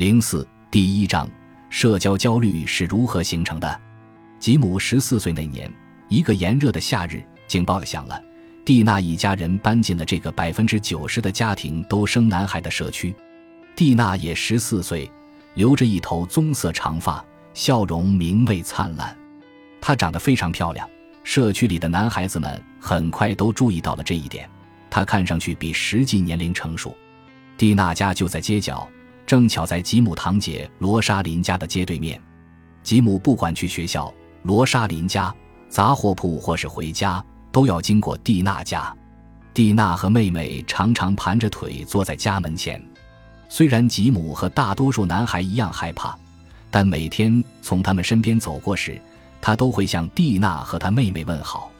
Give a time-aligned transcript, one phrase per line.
[0.00, 1.28] 零四第一章：
[1.68, 3.80] 社交焦虑是如何形成的？
[4.38, 5.70] 吉姆十四岁那年，
[6.08, 8.18] 一个炎热的夏日，警报响了。
[8.64, 13.14] 蒂娜一家人搬进了这个百分之九十的家庭都生男孩的社区。
[13.76, 15.06] 蒂娜也十四岁，
[15.52, 17.22] 留着一头棕色长发，
[17.52, 19.14] 笑容明媚灿烂。
[19.82, 20.88] 她长得非常漂亮，
[21.24, 24.48] 社区里的男孩子们很快都注意到了这一点。
[24.88, 26.96] 她看上去比实际年龄成熟。
[27.58, 28.88] 蒂娜家就在街角。
[29.26, 32.20] 正巧在吉姆堂姐罗莎琳家的街对面，
[32.82, 34.12] 吉姆不管去学校、
[34.42, 35.32] 罗莎琳家、
[35.68, 38.92] 杂货铺或是回家，都要经过蒂娜家。
[39.54, 42.82] 蒂娜和妹妹常常盘着腿坐在家门前。
[43.48, 46.16] 虽然吉姆和大多数男孩一样害怕，
[46.70, 49.00] 但每天从他们身边走过时，
[49.40, 51.70] 他都会向蒂娜和他妹妹问好。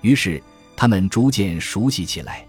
[0.00, 0.42] 于是
[0.76, 2.46] 他们逐渐熟悉起来。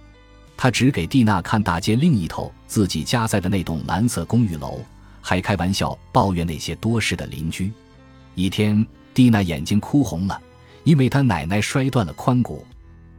[0.62, 4.82] 他只给蒂娜看大街另一头自己家在的那栋蓝色公寓楼，
[5.22, 7.72] 还开玩笑抱怨那些多事的邻居。
[8.36, 10.38] 一天，蒂娜眼睛哭红了，
[10.84, 12.66] 因为她奶奶摔断了髋骨。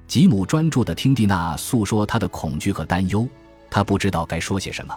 [0.06, 3.26] 吉姆专注地听蒂娜诉说她的恐惧和担忧，
[3.70, 4.94] 他不知道该说些什么，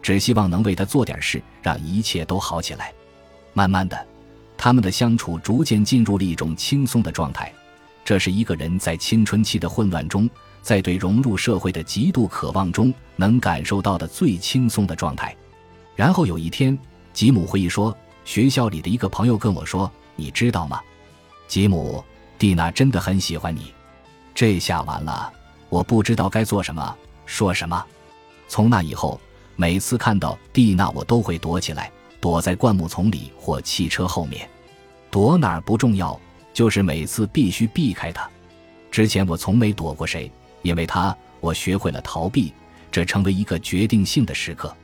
[0.00, 2.90] 只希望能为她做点事，让一切都好起来。
[3.52, 4.06] 慢慢的，
[4.56, 7.52] 他们的相处逐渐进入了一种轻松的状态，
[8.02, 10.26] 这是一个人在青春期的混乱中。
[10.62, 15.36] 在对融入社会的极度渴望中，能感受到的最轻松的状态。
[15.96, 16.78] 然后有一天，
[17.12, 20.80] 吉姆回忆说：“学校里的一个朋友跟我说，你知道吗？
[21.48, 22.02] 吉姆，
[22.38, 23.74] 蒂娜真的很喜欢你。”
[24.34, 25.30] 这下完了，
[25.68, 26.96] 我不知道该做什么，
[27.26, 27.84] 说什么。
[28.48, 29.20] 从那以后，
[29.56, 31.90] 每次看到蒂娜，我都会躲起来，
[32.20, 34.48] 躲在灌木丛里或汽车后面。
[35.10, 36.18] 躲哪儿不重要，
[36.54, 38.26] 就是每次必须避开她。
[38.90, 40.30] 之前我从没躲过谁。
[40.62, 42.52] 因为他，我学会了逃避，
[42.90, 44.74] 这成为一个决定性的时刻。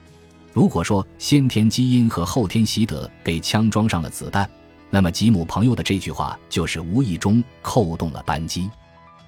[0.53, 4.49] 如果说先天基因和后天习得给枪装上了子弹，
[4.91, 8.69] 那么吉姆朋友的这句话就是无意中扣动了扳机。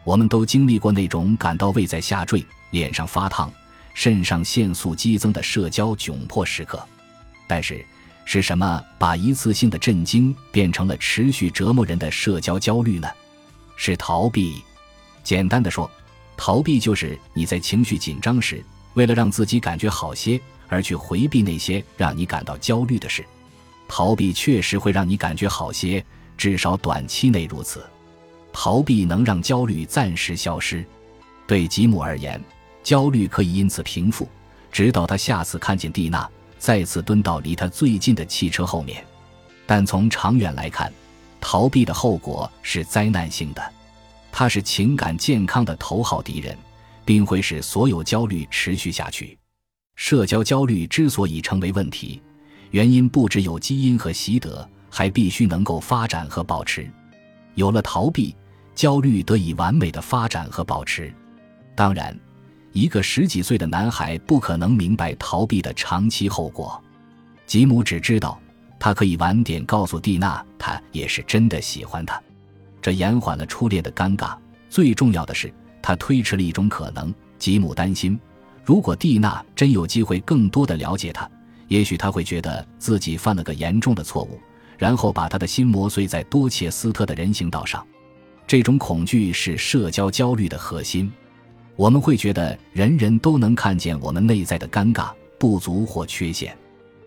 [0.02, 3.52] 我们都经历过那种感到胃在下坠、脸上发烫、
[3.94, 6.82] 肾上腺素激增的社交窘迫时刻。
[7.46, 7.84] 但是，
[8.24, 13.08] 是什么把一次性的震惊变成了持续折磨人的社交焦虑呢？
[13.76, 14.62] 是逃避。
[15.22, 15.88] 简单的说。
[16.42, 18.64] 逃避就是你在情绪紧张时，
[18.94, 23.22] 为了让自己感觉好些，而去回避那些让你感到焦虑的事。
[23.86, 26.02] 逃避确实会让你感觉好些，
[26.38, 27.84] 至少短期内如此。
[28.54, 30.82] 逃避能让焦虑暂时消失。
[31.46, 32.42] 对吉姆而言，
[32.82, 34.26] 焦虑可以因此平复，
[34.72, 36.26] 直到他下次看见蒂娜，
[36.58, 39.04] 再次蹲到离他最近的汽车后面。
[39.66, 40.90] 但从长远来看，
[41.38, 43.62] 逃避的后果是灾难性的。
[44.32, 46.56] 他是情感健康的头号敌人，
[47.04, 49.36] 并会使所有焦虑持续下去。
[49.96, 52.22] 社交焦虑之所以成为问题，
[52.70, 56.90] 原因不只有基因和习得，还必须能够发展和保持。
[57.54, 58.34] 有了逃避，
[58.74, 61.12] 焦虑得以完美的发展和保持。
[61.74, 62.18] 当然，
[62.72, 66.82] 一个十几岁的男孩不可能明白逃避的长期后果。
[67.44, 68.40] 吉姆只知道，
[68.78, 72.22] 他可以晚点告诉蒂娜，他也是真的喜欢她。
[72.80, 74.36] 这延缓了初恋的尴尬。
[74.68, 75.52] 最重要的是，
[75.82, 77.12] 他推迟了一种可能。
[77.38, 78.18] 吉姆担心，
[78.64, 81.28] 如果蒂娜真有机会更多的了解他，
[81.68, 84.38] 也许他会觉得自己犯了个严重的错误，
[84.76, 87.86] 然后把他的心磨碎在多切斯特的人行道上。
[88.46, 91.10] 这种恐惧是社交焦虑的核心。
[91.76, 96.54] 我们会觉得人人都能看见我们内在的尴尬、不足或缺陷。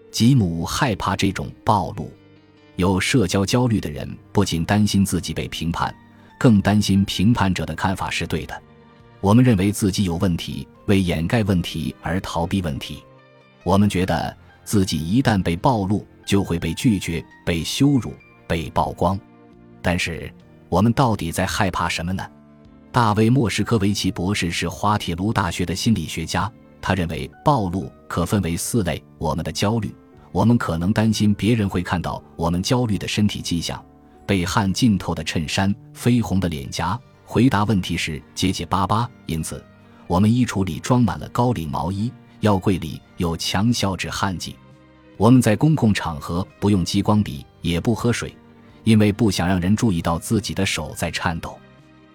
[0.09, 2.11] 吉姆害怕这种暴露。
[2.75, 5.93] 有社交焦虑的人不仅担心自己被评判，
[6.39, 8.61] 更担心评判者的看法是对的。
[9.21, 13.03] 我们认为自己有问题，为掩盖问题而逃避问题。
[13.63, 18.13] 我们觉得自己一旦被暴露，就会被拒绝、被羞辱、
[18.47, 19.17] 被曝光。
[19.81, 20.33] 但是，
[20.67, 22.25] 我们到底在害怕什么呢？
[22.91, 26.51] 大卫·莫什科维奇博士是滑铁卢大学的心理学家，
[26.81, 29.93] 他认为暴露可分为四类：我们的焦虑。
[30.33, 33.81] 我们可能担心别人会看到我们焦虑的身体迹象：
[34.25, 39.07] 被汗浸透的衬衫、绯红的脸颊，回答问题时结结巴巴。
[39.27, 39.63] 因此，
[40.07, 44.55] 我们衣橱里装满了高领毛衣，药柜里有强消止汗剂。
[45.17, 48.35] 我们在公共场合不用激光笔，也不喝水，
[48.85, 51.55] 因为不想让人注意到自己的手在颤抖。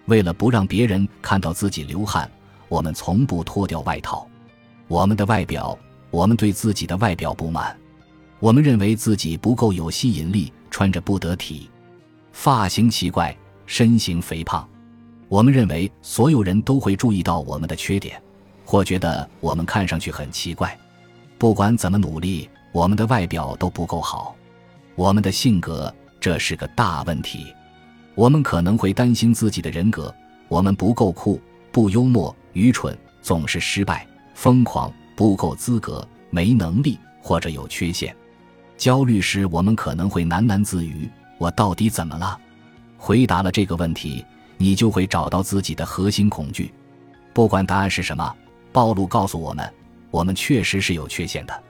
[0.07, 2.29] 为了不让别人看到自己流汗，
[2.67, 4.27] 我们从不脱掉外套。
[4.89, 5.79] 我们的外表，
[6.11, 7.78] 我们对自己的外表不满。
[8.39, 11.69] 我们认为自己不够有吸引力，穿着不得体，
[12.31, 14.65] 发型奇怪，身形肥胖。
[15.27, 18.21] 我们认为所有人都会注意到我们的缺点，
[18.63, 20.77] 或觉得我们看上去很奇怪。
[21.37, 24.33] 不管怎么努力，我们的外表都不够好，
[24.95, 27.53] 我们的性格这是个大问题。
[28.15, 30.13] 我们可能会担心自己的人格，
[30.47, 31.41] 我们不够酷、
[31.73, 38.15] 不幽默、愚蠢、总是失败、疯狂、不够资格、没能力或者有缺陷。
[38.79, 42.39] 焦虑时，我们可能会喃喃自语：“我到底怎么了？”
[42.97, 44.25] 回答了这个问题，
[44.57, 46.73] 你就会找到自己的核心恐惧。
[47.33, 48.33] 不管答案是什么，
[48.71, 49.69] 暴露告诉我们，
[50.11, 51.63] 我们确实是有缺陷的。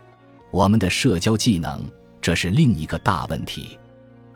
[0.51, 1.83] 我们的社交技能，
[2.21, 3.79] 这是另一个大问题。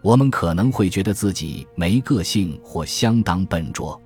[0.01, 4.01] 我们可能会觉得自己没个性或相当笨拙，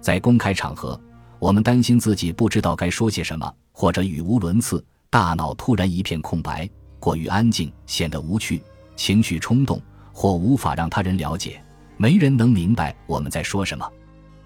[0.00, 0.98] 在公开场合，
[1.38, 8.62] 我们担心自己不知道该说些什么，或者语无伦次，大脑突然一片空白，过于安静显得无趣，
[8.96, 9.80] 情绪冲动
[10.12, 11.62] 或无法让他人了解，
[11.96, 13.88] 没人能明白我们在说什么。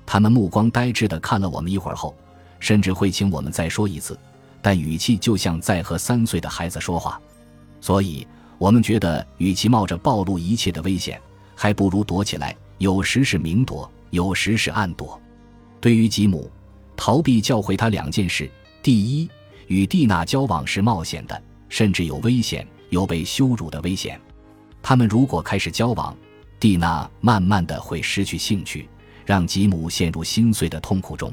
[0.05, 2.14] 他们目光呆滞地看了我们一会儿后，
[2.58, 4.19] 甚至会请我们再说一次，
[4.61, 7.20] 但语气就像在和三岁的孩子说话，
[7.81, 8.26] 所以。
[8.58, 11.19] 我们觉得，与其冒着暴露一切的危险，
[11.56, 12.55] 还不如躲起来。
[12.76, 15.19] 有时是明躲，有时是暗躲。
[15.81, 16.50] 对于吉姆，
[16.94, 18.50] 逃避教会他两件事：
[18.82, 19.31] 第一，
[19.69, 24.21] 与蒂娜交往是冒险的，甚至有危险，有被羞辱的危险。
[24.83, 26.15] 他们如果开始交往，
[26.59, 28.87] 蒂娜慢慢的会失去兴趣，
[29.25, 31.33] 让吉姆陷入心碎的痛苦中。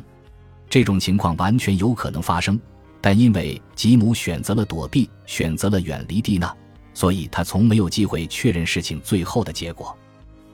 [0.69, 2.57] 这种情况完全有可能发生，
[3.01, 6.55] 但因为吉姆选择了躲避，选择了远离蒂娜。
[6.93, 9.95] 所以他从没有机会确认事情最后的结果。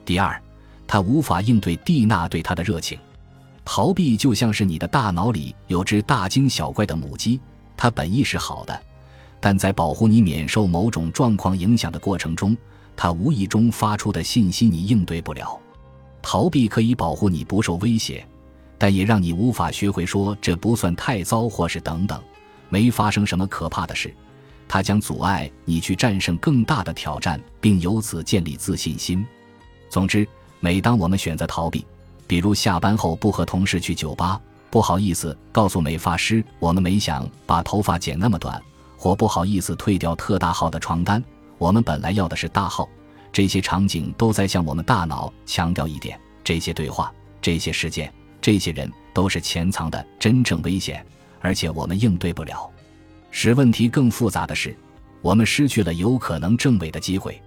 [0.04, 0.38] 第二，
[0.86, 2.98] 他无法应对蒂娜对他的热情。
[3.64, 7.40] 逃避就像是你的大脑里有只大惊小怪的母鸡，
[7.78, 8.78] 它本意是好的，
[9.44, 12.56] 但在保护你免受某种状况影响的过程中，
[12.96, 15.60] 他无意中发出的信息你应对不了。
[16.22, 18.26] 逃避可以保护你不受威胁，
[18.78, 22.18] 但也让你无法学会说这不算太糟，或是等等，
[22.70, 24.14] 没发生什么可怕的事。
[24.66, 29.26] 它将阻碍你去战胜更大的挑战，并由此建立自信心。
[29.90, 30.26] 总之，
[30.58, 31.84] 每当我们选择逃避，
[32.26, 34.40] 比如下班后不和同事去酒吧，
[34.70, 38.58] 不好意思告诉美发师我们没想把头发剪那么短，
[39.04, 41.22] 我不好意思退掉特大号的床单，
[41.58, 42.88] 我们本来要的是大号。
[43.30, 47.12] 这些场景都在向我们大脑强调一点：这些对话、
[47.42, 48.10] 这些事件、
[48.40, 51.04] 这些人都是潜藏的真正危险，
[51.40, 52.70] 而且我们应对不了。
[53.30, 54.74] 使问题更复杂的是，
[55.20, 57.38] 我们失去了有可能证伪的机会。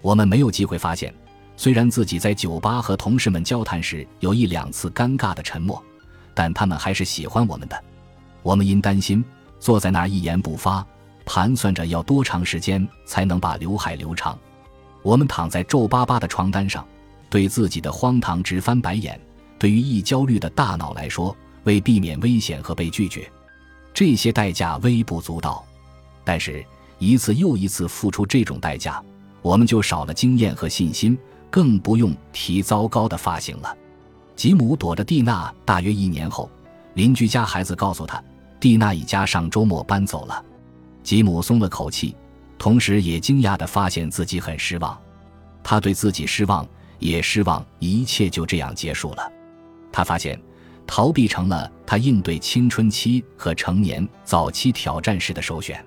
[0.00, 1.12] 我们没有机会发现，
[1.54, 5.82] 虽然自己在酒吧和同事们交谈时有一两次尴尬的沉默，
[6.32, 7.78] 但他们还是喜欢我们的。
[8.42, 9.22] 我们因担心，
[9.60, 10.86] 坐在那儿一言不发，
[11.24, 14.38] 盘算着要多长时间才能把刘海留长。
[15.02, 16.86] 我们躺在皱巴巴的床单上，
[17.28, 19.20] 对自己的荒唐直翻白眼。
[19.58, 21.34] 对于易焦虑的大脑来说，
[21.64, 23.30] 为避免危险和被拒绝。
[23.92, 25.64] 这些代价微不足道，
[26.24, 26.64] 但是
[26.98, 29.02] 一次又一次付出这种代价，
[29.40, 31.16] 我们就少了经验和信心，
[31.50, 33.76] 更不用提糟糕的发型了。
[34.34, 36.50] 吉姆躲着蒂娜大约一年后，
[36.94, 38.22] 邻居家孩子告诉他，
[38.58, 40.44] 蒂娜一家上周末搬走了。
[41.04, 42.16] 吉姆松了口气，
[42.58, 44.98] 同时也惊讶地发现自己很失望。
[45.62, 46.66] 他对自己失望，
[46.98, 49.32] 也失望一切就这样结束了。
[49.92, 50.36] 他发现。
[50.86, 55.82] 逃避成了他应对青春期和成年早期挑战时的首选。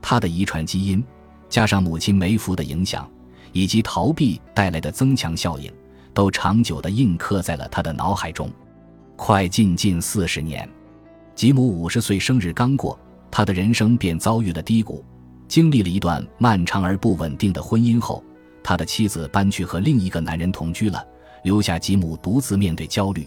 [0.00, 1.02] 他的遗传基因，
[1.48, 3.10] 加上母亲梅福的影响，
[3.52, 5.68] 以及逃避带来的增强效应，
[6.14, 8.48] 都长久地印刻在了他的脑海中。
[9.16, 10.68] 快进近四十年，
[11.34, 12.96] 吉姆五十岁生日刚过，
[13.30, 15.04] 他的人生便遭遇了低谷。
[15.46, 18.22] 经历了一段漫长而不稳定的婚姻后，
[18.62, 21.02] 他的妻子搬去和另一个男人同居了，
[21.42, 23.26] 留下吉姆独自面对焦虑。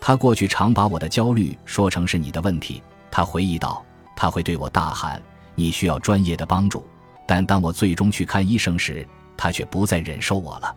[0.00, 2.80] 他过去常把我的焦虑说成是你的问题，
[3.10, 3.84] 他回忆道。
[4.14, 5.22] 他会对我大喊
[5.54, 6.84] ：“你需要专业的帮助。”
[7.24, 10.74] 但当我最终去看医生时，他却不再忍受我了。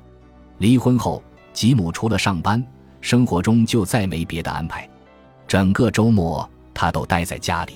[0.60, 2.63] 离婚后，吉姆除了上班，
[3.01, 4.88] 生活中就再没别的安排。
[5.48, 7.74] 整个周末，他都待在家里。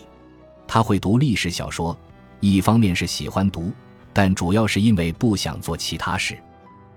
[0.67, 1.97] 他会读历史小说，
[2.39, 3.71] 一方面是喜欢读，
[4.11, 6.37] 但主要是因为不想做其他事。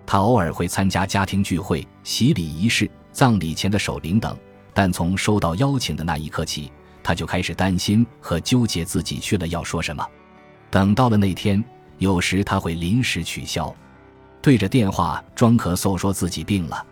[0.06, 2.90] 他偶尔会参加家庭聚会、洗礼仪式。
[3.10, 4.36] 葬礼前的守灵等，
[4.72, 6.70] 但从收到邀请的那一刻起，
[7.02, 10.06] 他就开始担心和纠结自己去了要说什么。
[10.70, 11.64] 等到了那天，
[11.96, 13.74] 有时他会临时取消，
[14.40, 16.86] 对着电话装咳嗽，说自己病了。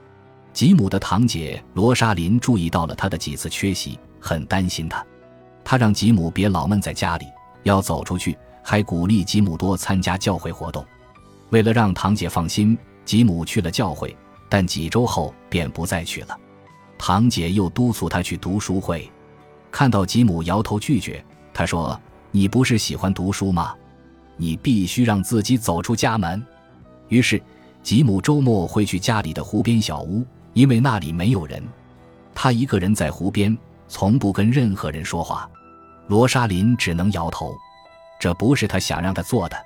[0.52, 5.04] 吉姆的堂姐罗莎琳注意到了他的几次缺席，很担心他。
[5.68, 7.26] 他让吉姆别老闷在家里，
[7.64, 10.86] 要走出去，还鼓励吉姆多参加教会活动。
[11.50, 14.16] 为了让堂姐放心，吉姆去了教会。
[14.48, 16.38] 但几周后便不再去了。
[16.96, 19.10] 堂姐又督促他去读书会，
[19.72, 23.74] 看到吉姆摇头拒绝，她说：“你不是喜欢读书吗？
[24.36, 26.40] 你必须让自己走出家门。
[27.08, 27.42] 于是，
[27.82, 31.60] 吉姆周末会去家里的湖边小屋，因为那里没有人。
[32.32, 33.58] 他一个人在湖边，
[33.88, 35.50] 从不跟任何人说话。
[36.08, 37.52] 罗莎琳只能摇头，
[38.20, 39.56] 这不是他想让他做的。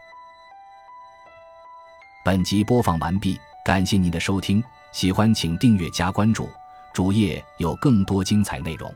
[2.25, 6.49] 本集播放完毕，感谢您的收听，喜欢请订阅加关注，
[6.95, 8.91] 主页有更多精彩内容。